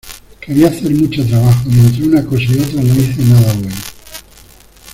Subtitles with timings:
[0.39, 3.75] Quería hacer mucho trabajo y entre una cosa y otra no hice nada bueno.